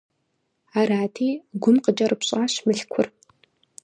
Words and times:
Арати, 0.79 1.27
Гум 1.61 1.75
къыкӀэрыпщӀащ 1.83 2.53
Мылъкур. 2.65 3.07